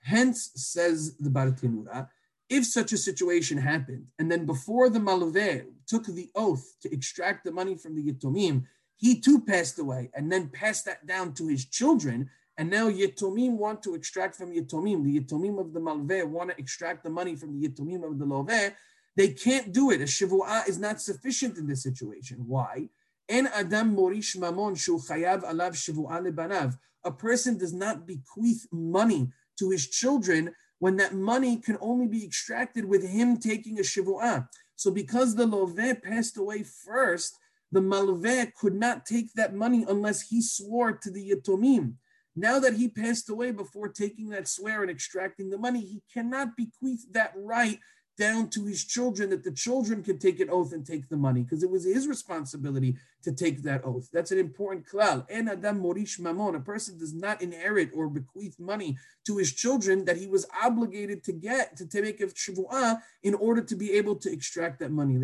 Hence, 0.01 0.51
says 0.55 1.17
the 1.19 1.31
Bartenura, 1.31 2.09
if 2.49 2.65
such 2.67 2.93
a 2.93 2.99
situation 2.99 3.59
happened, 3.59 4.07
and 4.19 4.31
then 4.31 4.47
before 4.47 4.89
the 4.89 4.99
malveh 4.99 5.67
took 5.87 6.07
the 6.07 6.31
oath 6.35 6.77
to 6.83 6.93
extract 6.93 7.45
the 7.45 7.53
money 7.53 7.75
from 7.75 7.95
the 7.95 8.13
yitomim, 8.13 8.65
he 8.97 9.21
too 9.21 9.41
passed 9.41 9.79
away 9.79 10.11
and 10.15 10.31
then 10.31 10.49
passed 10.49 10.85
that 10.85 11.07
down 11.07 11.35
to 11.35 11.49
his 11.49 11.65
children, 11.67 12.31
and 12.57 12.71
now 12.71 12.89
Yitomim 12.89 13.57
want 13.57 13.83
to 13.83 13.95
extract 13.95 14.37
from 14.37 14.53
Yitomim. 14.53 15.03
The 15.03 15.21
Yitomim 15.21 15.59
of 15.59 15.73
the 15.73 15.81
Malveh 15.81 16.27
want 16.29 16.51
to 16.51 16.59
extract 16.59 17.03
the 17.03 17.11
money 17.11 17.35
from 17.35 17.59
the 17.59 17.69
Yitomim 17.69 18.05
of 18.05 18.19
the 18.19 18.27
Loveh. 18.27 18.75
They 19.17 19.29
can't 19.29 19.73
do 19.73 19.91
it. 19.91 20.01
A 20.01 20.05
shivu'ah 20.05 20.69
is 20.69 20.79
not 20.79 21.01
sufficient 21.01 21.59
in 21.59 21.67
this 21.67 21.83
situation. 21.83 22.45
Why? 22.47 22.89
En 23.29 23.49
adam 23.49 23.97
morish 23.97 24.37
mamon 24.37 24.79
shu 24.79 24.99
chayav 24.99 25.45
alav 25.45 25.73
shivu'ah 25.73 26.21
lebanav. 26.21 26.79
A 27.05 27.11
person 27.11 27.59
does 27.59 27.73
not 27.73 28.07
bequeath 28.07 28.67
money 28.73 29.33
to 29.59 29.71
his 29.71 29.89
children 29.89 30.55
when 30.79 30.97
that 30.97 31.15
money 31.15 31.57
can 31.57 31.79
only 31.81 32.07
be 32.07 32.25
extracted 32.25 32.85
with 32.85 33.09
him 33.09 33.37
taking 33.37 33.79
a 33.79 33.83
shivu'ah. 33.83 34.49
So 34.77 34.91
because 34.91 35.35
the 35.35 35.47
loveh 35.47 36.03
passed 36.03 36.37
away 36.37 36.63
first, 36.63 37.37
the 37.73 37.81
malveh 37.81 38.55
could 38.55 38.75
not 38.75 39.07
take 39.07 39.33
that 39.35 39.55
money 39.55 39.85
unless 39.89 40.23
he 40.23 40.41
swore 40.41 40.93
to 40.93 41.11
the 41.11 41.31
yatomim. 41.31 41.95
Now 42.37 42.59
that 42.59 42.75
he 42.75 42.89
passed 42.89 43.31
away 43.31 43.53
before 43.53 43.89
taking 43.89 44.31
that 44.31 44.49
swear 44.49 44.83
and 44.83 44.91
extracting 44.91 45.51
the 45.51 45.59
money, 45.59 45.81
he 45.81 46.03
cannot 46.13 46.57
bequeath 46.57 47.13
that 47.13 47.33
right 47.37 47.79
down 48.17 48.49
to 48.49 48.65
his 48.65 48.85
children 48.85 49.31
that 49.31 49.43
the 49.43 49.51
children 49.51 50.03
can 50.03 50.19
take 50.19 50.39
an 50.41 50.49
oath 50.51 50.73
and 50.73 50.87
take 50.87 51.09
the 51.09 51.17
money 51.17 51.43
because 51.43 51.63
it 51.63 51.71
was 51.71 51.85
his 51.85 52.07
responsibility 52.07 52.97
to 53.23 53.33
take 53.33 53.63
that 53.63 53.85
oath. 53.85 54.09
That's 54.13 54.31
an 54.31 54.39
important 54.39 54.87
klal. 54.87 55.27
En 55.29 55.49
adam 55.49 55.83
morish 55.83 56.21
mamon. 56.21 56.55
A 56.55 56.61
person 56.61 56.99
does 56.99 57.15
not 57.15 57.43
inherit 57.43 57.91
or 57.95 58.09
bequeath 58.09 58.59
money 58.61 58.97
to 59.27 59.39
his 59.39 59.53
children 59.53 60.05
that 60.05 60.17
he 60.17 60.27
was 60.27 60.47
obligated 60.63 61.25
to 61.25 61.33
get 61.33 61.77
to, 61.77 62.03
make 62.03 62.21
a 62.21 62.27
shivu'ah 62.27 63.01
in 63.23 63.35
order 63.35 63.63
to 63.63 63.75
be 63.75 63.93
able 63.93 64.15
to 64.17 64.31
extract 64.31 64.79
that 64.81 64.93
money. 64.93 65.19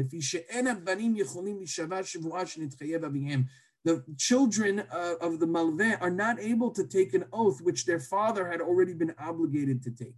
The 3.84 4.04
children 4.18 4.80
uh, 4.92 5.14
of 5.20 5.40
the 5.40 5.46
malveh 5.46 6.00
are 6.00 6.10
not 6.10 6.38
able 6.38 6.70
to 6.72 6.84
take 6.84 7.14
an 7.14 7.24
oath 7.32 7.62
which 7.62 7.86
their 7.86 8.00
father 8.00 8.50
had 8.50 8.60
already 8.60 8.92
been 8.92 9.14
obligated 9.18 9.82
to 9.84 9.90
take. 9.90 10.14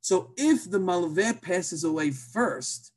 So 0.00 0.32
if 0.36 0.70
the 0.70 0.78
malveh 0.78 1.42
passes 1.42 1.84
away 1.84 2.10
first, 2.12 2.92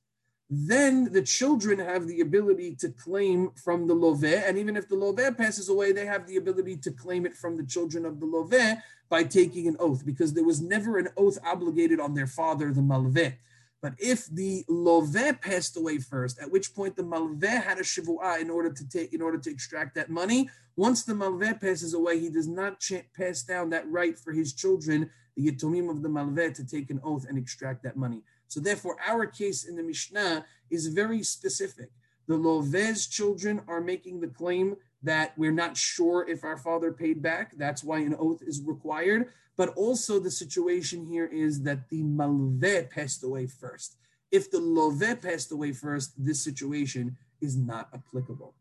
then 0.49 1.11
the 1.11 1.21
children 1.21 1.77
have 1.79 2.07
the 2.07 2.21
ability 2.21 2.75
to 2.75 2.89
claim 2.89 3.51
from 3.51 3.87
the 3.87 3.93
loveh, 3.93 4.47
and 4.47 4.57
even 4.57 4.75
if 4.75 4.87
the 4.87 4.95
loveh 4.95 5.37
passes 5.37 5.69
away, 5.69 5.91
they 5.91 6.07
have 6.07 6.25
the 6.25 6.37
ability 6.37 6.77
to 6.77 6.91
claim 6.91 7.25
it 7.25 7.35
from 7.35 7.55
the 7.55 7.65
children 7.65 8.05
of 8.05 8.19
the 8.19 8.25
loveh 8.25 8.81
by 9.09 9.23
taking 9.23 9.67
an 9.67 9.75
oath, 9.79 10.03
because 10.05 10.33
there 10.33 10.43
was 10.43 10.61
never 10.61 10.97
an 10.97 11.09
oath 11.17 11.37
obligated 11.45 11.99
on 11.99 12.15
their 12.15 12.27
father, 12.27 12.71
the 12.71 12.81
malveh. 12.81 13.35
But 13.81 13.93
if 13.97 14.25
the 14.27 14.65
loveh 14.69 15.39
passed 15.41 15.77
away 15.77 15.99
first, 15.99 16.39
at 16.39 16.51
which 16.51 16.75
point 16.75 16.95
the 16.95 17.03
malveh 17.03 17.63
had 17.63 17.77
a 17.77 17.83
shivu'ah 17.83 18.41
in 18.41 18.49
order 18.49 18.71
to 18.71 18.89
take, 18.89 19.13
in 19.13 19.21
order 19.21 19.37
to 19.37 19.49
extract 19.49 19.95
that 19.95 20.09
money, 20.09 20.49
once 20.75 21.03
the 21.03 21.13
malveh 21.13 21.61
passes 21.61 21.93
away, 21.93 22.19
he 22.19 22.29
does 22.29 22.47
not 22.47 22.81
pass 23.15 23.43
down 23.43 23.69
that 23.69 23.89
right 23.89 24.17
for 24.17 24.33
his 24.33 24.53
children 24.53 25.09
the 25.39 25.51
Yitomim 25.51 25.89
of 25.89 26.01
the 26.01 26.09
Malveh 26.09 26.53
to 26.53 26.65
take 26.65 26.89
an 26.89 26.99
oath 27.03 27.25
and 27.27 27.37
extract 27.37 27.83
that 27.83 27.95
money. 27.95 28.21
So 28.47 28.59
therefore, 28.59 28.97
our 29.07 29.25
case 29.25 29.63
in 29.63 29.75
the 29.75 29.83
Mishnah 29.83 30.45
is 30.69 30.87
very 30.87 31.23
specific. 31.23 31.89
The 32.27 32.37
Loveh's 32.37 33.07
children 33.07 33.61
are 33.67 33.81
making 33.81 34.19
the 34.19 34.27
claim 34.27 34.75
that 35.01 35.37
we're 35.37 35.51
not 35.51 35.77
sure 35.77 36.27
if 36.27 36.43
our 36.43 36.57
father 36.57 36.91
paid 36.91 37.21
back. 37.21 37.57
That's 37.57 37.83
why 37.83 37.99
an 37.99 38.15
oath 38.19 38.41
is 38.41 38.61
required. 38.61 39.29
But 39.58 39.70
also 39.76 40.18
the 40.18 40.30
situation 40.30 41.06
here 41.06 41.26
is 41.26 41.62
that 41.62 41.88
the 41.88 42.02
Malveh 42.02 42.90
passed 42.90 43.22
away 43.22 43.46
first. 43.46 43.96
If 44.30 44.50
the 44.50 44.58
Loveh 44.58 45.22
passed 45.22 45.52
away 45.52 45.72
first, 45.72 46.12
this 46.18 46.42
situation 46.42 47.16
is 47.40 47.56
not 47.56 47.88
applicable. 47.94 48.54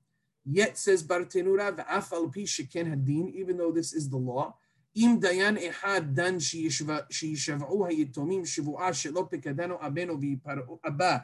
Yet 0.45 0.77
says 0.77 1.03
Bartenura, 1.03 1.73
hadin, 1.75 3.29
even 3.33 3.57
though 3.57 3.71
this 3.71 3.93
is 3.93 4.09
the 4.09 4.17
law, 4.17 4.53
אם 4.95 5.17
דיין 5.19 5.57
אחד 5.69 6.01
דן 6.13 6.39
שישבעו 7.09 7.87
היתומים 7.87 8.45
שבועה 8.45 8.93
שלא 8.93 9.27
פקדנו 9.31 9.75
אבנו 9.87 10.19
אבא 10.87 11.17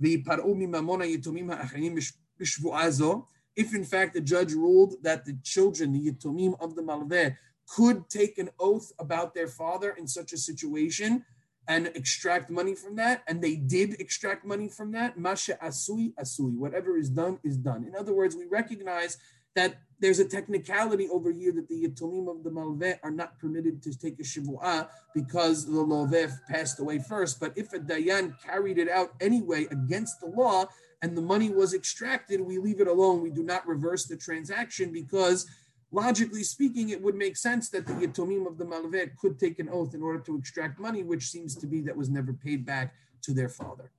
ויפרעו 0.00 0.54
מממון 0.54 1.02
היתומים 1.02 1.50
האחרים 1.50 1.94
בשבועה 2.38 2.90
זו, 2.90 3.24
if 3.60 3.74
in 3.74 3.84
fact 3.84 4.14
the 4.14 4.20
judge 4.20 4.52
ruled 4.54 4.94
that 5.02 5.24
the 5.24 5.36
children, 5.44 5.92
the 5.92 6.10
yitomim 6.10 6.54
of 6.60 6.74
the 6.74 6.82
malveh, 6.82 7.36
could 7.67 8.09
take 8.09 8.37
an 8.37 8.49
oath 8.59 8.91
about 8.99 9.33
their 9.33 9.47
father 9.47 9.91
in 9.91 10.07
such 10.07 10.33
a 10.33 10.37
situation 10.37 11.25
and 11.67 11.87
extract 11.87 12.49
money 12.49 12.73
from 12.73 12.95
that, 12.95 13.23
and 13.27 13.41
they 13.41 13.55
did 13.55 13.99
extract 13.99 14.45
money 14.45 14.69
from 14.69 14.91
that, 14.93 15.17
masha 15.17 15.57
asui 15.61 16.13
asui, 16.15 16.55
whatever 16.55 16.97
is 16.97 17.09
done 17.09 17.39
is 17.43 17.57
done. 17.57 17.83
In 17.83 17.93
other 17.93 18.13
words, 18.13 18.35
we 18.35 18.45
recognize 18.45 19.17
that 19.57 19.81
there's 19.99 20.19
a 20.19 20.25
technicality 20.25 21.09
over 21.09 21.31
here 21.31 21.51
that 21.51 21.67
the 21.67 21.83
Yatomim 21.83 22.29
of 22.29 22.43
the 22.43 22.51
Malveh 22.51 22.99
are 23.03 23.11
not 23.11 23.39
permitted 23.39 23.81
to 23.81 23.97
take 23.97 24.19
a 24.19 24.23
Shivu'ah 24.23 24.87
because 25.15 25.65
the 25.65 25.83
Loveh 25.83 26.31
passed 26.47 26.79
away 26.79 26.99
first. 26.99 27.39
But 27.39 27.57
if 27.57 27.73
a 27.73 27.79
Dayan 27.79 28.39
carried 28.39 28.77
it 28.77 28.87
out 28.87 29.15
anyway 29.19 29.65
against 29.71 30.21
the 30.21 30.27
law 30.27 30.67
and 31.01 31.17
the 31.17 31.23
money 31.23 31.49
was 31.49 31.73
extracted, 31.73 32.39
we 32.39 32.59
leave 32.59 32.79
it 32.79 32.87
alone. 32.87 33.23
We 33.23 33.31
do 33.31 33.41
not 33.41 33.67
reverse 33.67 34.05
the 34.05 34.15
transaction 34.15 34.91
because 34.91 35.47
logically 35.91 36.43
speaking, 36.43 36.89
it 36.89 37.01
would 37.01 37.15
make 37.15 37.37
sense 37.37 37.69
that 37.69 37.87
the 37.87 37.93
Yatomim 37.93 38.47
of 38.47 38.57
the 38.57 38.65
Malveh 38.65 39.15
could 39.17 39.39
take 39.39 39.59
an 39.59 39.69
oath 39.69 39.93
in 39.93 40.01
order 40.01 40.19
to 40.19 40.37
extract 40.37 40.79
money, 40.79 41.03
which 41.03 41.29
seems 41.29 41.55
to 41.55 41.67
be 41.67 41.81
that 41.81 41.95
was 41.95 42.09
never 42.09 42.33
paid 42.33 42.65
back 42.65 42.93
to 43.23 43.33
their 43.33 43.49
father. 43.49 43.91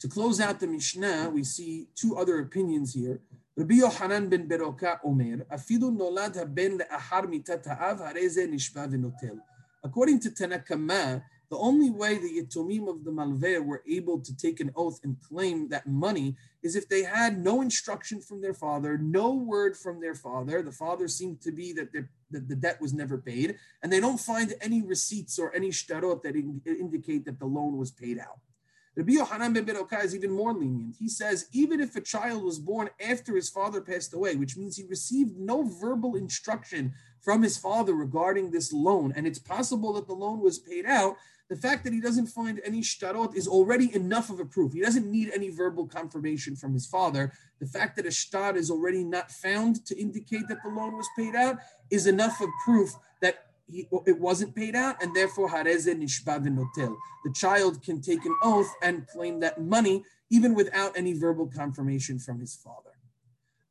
To 0.00 0.08
close 0.08 0.40
out 0.40 0.60
the 0.60 0.66
Mishnah, 0.66 1.30
we 1.34 1.42
see 1.42 1.88
two 1.96 2.16
other 2.16 2.38
opinions 2.38 2.94
here. 2.94 3.20
Rabbi 3.56 3.74
Yohanan 3.74 4.28
ben 4.28 4.48
Beroka 4.48 5.00
Omer, 5.04 5.44
Afidu 5.50 5.90
nolad 5.90 6.36
haben 6.36 6.78
le'ahar 6.78 7.26
mitat 7.26 7.66
ha'av 7.66 7.98
nishba. 8.14 9.40
According 9.82 10.20
to 10.20 10.30
Tanakama, 10.30 11.22
the 11.50 11.56
only 11.56 11.90
way 11.90 12.18
the 12.18 12.42
Yatomim 12.42 12.88
of 12.88 13.04
the 13.04 13.10
Malveh 13.10 13.64
were 13.64 13.82
able 13.88 14.20
to 14.20 14.36
take 14.36 14.60
an 14.60 14.70
oath 14.76 15.00
and 15.02 15.16
claim 15.22 15.68
that 15.68 15.86
money 15.86 16.36
is 16.62 16.76
if 16.76 16.88
they 16.88 17.02
had 17.02 17.42
no 17.42 17.62
instruction 17.62 18.20
from 18.20 18.42
their 18.42 18.52
father, 18.52 18.98
no 18.98 19.32
word 19.32 19.76
from 19.76 20.00
their 20.00 20.14
father. 20.14 20.62
The 20.62 20.72
father 20.72 21.08
seemed 21.08 21.40
to 21.42 21.52
be 21.52 21.72
that, 21.72 21.90
that 21.92 22.48
the 22.48 22.56
debt 22.56 22.80
was 22.80 22.92
never 22.92 23.16
paid, 23.16 23.56
and 23.82 23.90
they 23.90 24.00
don't 24.00 24.20
find 24.20 24.54
any 24.60 24.82
receipts 24.82 25.38
or 25.38 25.54
any 25.54 25.70
shtarot 25.70 26.22
that 26.22 26.36
indicate 26.36 27.24
that 27.24 27.38
the 27.38 27.46
loan 27.46 27.78
was 27.78 27.92
paid 27.92 28.18
out. 28.18 28.40
Rabbi 28.98 29.12
Yohanan 29.12 29.52
ben 29.52 29.64
Beroka 29.64 30.04
is 30.04 30.12
even 30.12 30.32
more 30.32 30.52
lenient. 30.52 30.96
He 30.98 31.08
says, 31.08 31.46
even 31.52 31.80
if 31.80 31.94
a 31.94 32.00
child 32.00 32.42
was 32.42 32.58
born 32.58 32.90
after 33.00 33.36
his 33.36 33.48
father 33.48 33.80
passed 33.80 34.12
away, 34.12 34.34
which 34.34 34.56
means 34.56 34.76
he 34.76 34.84
received 34.86 35.38
no 35.38 35.62
verbal 35.62 36.16
instruction 36.16 36.92
from 37.20 37.42
his 37.42 37.58
father 37.58 37.94
regarding 37.94 38.50
this 38.50 38.72
loan, 38.72 39.12
and 39.16 39.26
it's 39.26 39.38
possible 39.38 39.92
that 39.94 40.06
the 40.06 40.14
loan 40.14 40.40
was 40.40 40.58
paid 40.58 40.86
out, 40.86 41.16
the 41.48 41.56
fact 41.56 41.84
that 41.84 41.94
he 41.94 42.00
doesn't 42.00 42.26
find 42.26 42.60
any 42.64 42.82
shtarot 42.82 43.34
is 43.34 43.48
already 43.48 43.94
enough 43.94 44.28
of 44.28 44.38
a 44.38 44.44
proof. 44.44 44.74
He 44.74 44.80
doesn't 44.80 45.10
need 45.10 45.30
any 45.34 45.48
verbal 45.48 45.86
confirmation 45.86 46.56
from 46.56 46.74
his 46.74 46.86
father. 46.86 47.32
The 47.58 47.66
fact 47.66 47.96
that 47.96 48.06
a 48.06 48.10
shtar 48.10 48.54
is 48.56 48.70
already 48.70 49.02
not 49.02 49.30
found 49.30 49.86
to 49.86 49.98
indicate 49.98 50.46
that 50.48 50.62
the 50.62 50.68
loan 50.68 50.96
was 50.96 51.08
paid 51.16 51.34
out 51.34 51.56
is 51.90 52.06
enough 52.06 52.40
of 52.42 52.48
proof 52.64 52.90
that 53.22 53.46
he, 53.70 53.88
it 54.06 54.18
wasn't 54.18 54.54
paid 54.54 54.74
out, 54.74 55.02
and 55.02 55.14
therefore 55.14 55.48
hareze 55.48 55.86
nishba 55.86 56.42
v'notel. 56.42 56.96
The 57.24 57.32
child 57.34 57.82
can 57.82 58.00
take 58.00 58.24
an 58.24 58.36
oath 58.42 58.72
and 58.82 59.06
claim 59.08 59.40
that 59.40 59.60
money, 59.60 60.04
even 60.30 60.54
without 60.54 60.96
any 60.96 61.14
verbal 61.14 61.46
confirmation 61.46 62.18
from 62.18 62.40
his 62.40 62.54
father. 62.54 62.97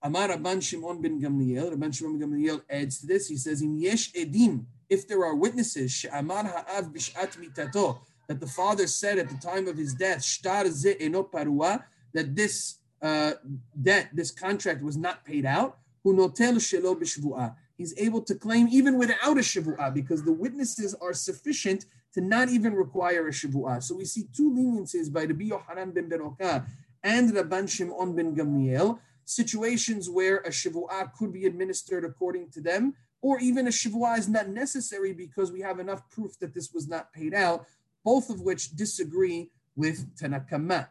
Amar 0.02 0.30
Rabban 0.30 0.62
Shimon 0.62 1.02
ben 1.02 1.22
Gamliel, 1.22 1.74
Rabban 1.74 1.94
Shimon 1.94 2.20
ben 2.20 2.30
Gamliel 2.30 2.62
adds 2.70 3.00
to 3.02 3.08
this. 3.08 3.28
He 3.28 3.38
says, 3.38 3.62
"Im 3.62 3.78
yesh 3.78 4.12
edim, 4.14 4.66
if 4.90 5.08
there 5.08 5.24
are 5.26 5.36
witnesses, 5.36 5.92
she'amar 5.92 6.44
ha'av 6.46 6.94
b'shat 6.94 7.38
mitato, 7.38 8.00
that 8.28 8.40
the 8.40 8.48
father 8.48 8.88
said 8.88 9.18
at 9.18 9.30
the 9.30 9.38
time 9.38 9.68
of 9.68 9.78
his 9.78 9.94
death, 9.94 10.24
shtar 10.24 10.70
ze 10.70 10.96
eno 11.00 11.24
parua, 11.24 11.84
that 12.14 12.36
this 12.36 12.80
uh, 13.02 13.34
debt, 13.82 14.10
this 14.14 14.32
contract 14.32 14.82
was 14.82 14.98
not 14.98 15.26
paid 15.26 15.46
out, 15.46 15.80
notel 16.06 16.56
shelo 16.56 16.96
b'shvu'ah 16.96 17.56
he's 17.78 17.94
able 17.98 18.22
to 18.22 18.36
claim 18.36 18.68
even 18.70 18.98
without 18.98 19.38
a 19.38 19.42
shivu'ah 19.42 19.94
because 19.94 20.24
the 20.24 20.32
witnesses 20.32 20.96
are 21.02 21.14
sufficient 21.14 21.86
to 22.14 22.22
not 22.22 22.50
even 22.50 22.74
require 22.74 23.28
a 23.28 23.32
shivu'ah. 23.32 23.82
So 23.84 23.96
we 23.96 24.06
see 24.06 24.28
two 24.36 24.52
leniencies 24.52 25.12
by 25.12 25.26
Rabbi 25.26 25.46
Yohanan 25.46 25.92
ben 25.92 26.10
Beroka 26.10 26.66
and 27.04 27.32
Rabban 27.32 27.70
Shimon 27.70 28.16
ben 28.16 28.36
Gamliel, 28.36 29.00
situations 29.28 30.10
where 30.10 30.38
a 30.38 30.50
shivu'ah 30.50 31.14
could 31.14 31.34
be 31.34 31.46
administered 31.46 32.06
according 32.06 32.50
to 32.50 32.62
them, 32.62 32.94
or 33.22 33.40
even 33.40 33.68
a 33.68 33.70
shivu'ah 33.70 34.18
is 34.18 34.30
not 34.30 34.48
necessary 34.48 35.12
because 35.12 35.52
we 35.52 35.60
have 35.60 35.80
enough 35.80 36.10
proof 36.10 36.40
that 36.40 36.54
this 36.54 36.72
was 36.74 36.88
not 36.88 37.12
paid 37.12 37.34
out, 37.34 37.66
both 38.06 38.30
of 38.30 38.40
which 38.40 38.72
disagree 38.76 39.52
with 39.76 40.16
Tanakama. 40.16 40.88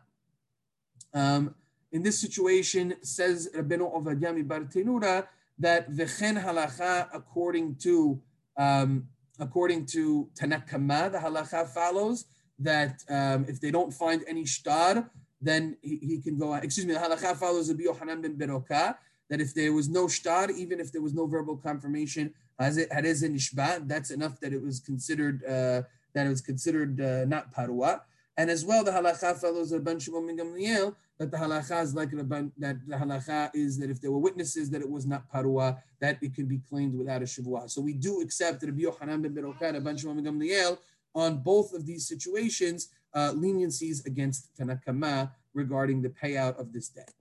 Um, 1.14 1.54
in 1.92 2.02
this 2.02 2.18
situation, 2.18 2.94
says 3.00 3.48
Rabbeinu 3.56 3.90
Ovadia 3.96 4.46
Bar 4.46 4.60
Tenura, 4.60 5.26
that 5.58 5.90
v'chen 5.90 6.42
halacha 6.44 7.08
according 7.14 7.76
to 7.76 8.20
um, 8.58 9.08
according 9.38 9.86
to 9.86 10.28
Tanakama, 10.38 11.10
the 11.10 11.18
halacha 11.18 11.66
follows 11.68 12.26
that 12.58 13.02
um, 13.08 13.46
if 13.48 13.60
they 13.60 13.70
don't 13.70 13.92
find 13.92 14.22
any 14.28 14.44
shtar, 14.44 15.10
then 15.46 15.76
he, 15.82 15.98
he 16.02 16.20
can 16.20 16.38
go. 16.38 16.54
Excuse 16.54 16.86
me, 16.86 16.94
the 16.94 17.00
halacha 17.00 17.36
follows 17.36 17.70
Rabbi 17.70 17.84
Yohanan 17.84 18.22
ben 18.22 18.36
Beroka 18.36 18.96
that 19.28 19.40
if 19.40 19.54
there 19.54 19.72
was 19.72 19.88
no 19.88 20.08
shtar, 20.08 20.50
even 20.50 20.80
if 20.80 20.92
there 20.92 21.02
was 21.02 21.14
no 21.14 21.26
verbal 21.26 21.56
confirmation, 21.56 22.32
as 22.58 22.76
it 22.76 22.90
nishba, 22.90 23.86
that's 23.86 24.10
enough 24.10 24.40
that 24.40 24.52
it 24.52 24.62
was 24.62 24.80
considered 24.80 25.44
uh, 25.44 25.82
that 26.14 26.26
it 26.26 26.30
was 26.30 26.40
considered 26.40 27.00
uh, 27.00 27.24
not 27.26 27.52
parua. 27.54 28.00
And 28.38 28.50
as 28.50 28.64
well, 28.64 28.84
the 28.84 28.90
halacha 28.90 29.36
follows 29.36 29.72
Rabban 29.72 30.00
Shimon 30.00 30.26
ben 30.26 30.38
Gamliel 30.38 30.94
that 31.18 31.30
the 31.30 31.36
halacha 31.36 31.82
is 31.82 31.94
like 31.94 32.10
that 32.10 32.78
the 32.86 32.96
halacha 32.96 33.50
is 33.54 33.78
that 33.78 33.90
if 33.90 34.00
there 34.00 34.10
were 34.10 34.18
witnesses 34.18 34.70
that 34.70 34.82
it 34.82 34.88
was 34.88 35.06
not 35.06 35.30
parua, 35.32 35.78
that 36.00 36.18
it 36.22 36.34
can 36.34 36.46
be 36.46 36.58
claimed 36.68 36.94
without 36.94 37.22
a 37.22 37.24
shavua. 37.24 37.70
So 37.70 37.80
we 37.80 37.94
do 37.94 38.20
accept 38.20 38.62
Rabbi 38.62 38.82
Yochanan 38.82 39.22
ben 39.22 39.34
Beroka, 39.34 39.74
Rabban 39.74 39.98
Shimon 39.98 40.22
ben 40.22 40.24
Gamliel 40.24 40.78
on 41.14 41.38
both 41.38 41.72
of 41.72 41.86
these 41.86 42.06
situations, 42.06 42.88
Uh, 43.16 43.32
leniencies 43.32 44.04
against 44.04 44.54
Tanakama 44.58 45.32
regarding 45.54 46.02
the 46.02 46.10
payout 46.10 46.60
of 46.60 46.70
this 46.74 46.90
debt. 46.90 47.14